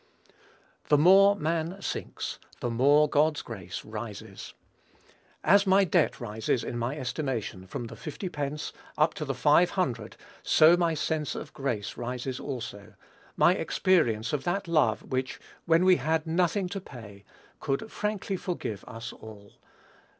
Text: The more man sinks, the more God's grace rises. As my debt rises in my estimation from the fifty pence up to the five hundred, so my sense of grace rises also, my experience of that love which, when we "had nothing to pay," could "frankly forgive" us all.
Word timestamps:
The 0.89 0.97
more 0.97 1.35
man 1.35 1.79
sinks, 1.79 2.39
the 2.59 2.71
more 2.71 3.07
God's 3.07 3.43
grace 3.43 3.85
rises. 3.85 4.55
As 5.43 5.67
my 5.67 5.83
debt 5.83 6.19
rises 6.19 6.63
in 6.63 6.75
my 6.75 6.97
estimation 6.97 7.67
from 7.67 7.85
the 7.85 7.95
fifty 7.95 8.27
pence 8.27 8.73
up 8.97 9.13
to 9.13 9.25
the 9.25 9.35
five 9.35 9.69
hundred, 9.69 10.17
so 10.41 10.75
my 10.75 10.95
sense 10.95 11.35
of 11.35 11.53
grace 11.53 11.97
rises 11.97 12.39
also, 12.39 12.95
my 13.37 13.53
experience 13.53 14.33
of 14.33 14.43
that 14.43 14.67
love 14.67 15.03
which, 15.03 15.39
when 15.65 15.85
we 15.85 15.97
"had 15.97 16.25
nothing 16.25 16.67
to 16.69 16.81
pay," 16.81 17.23
could 17.59 17.91
"frankly 17.91 18.37
forgive" 18.37 18.83
us 18.87 19.13
all. 19.13 19.53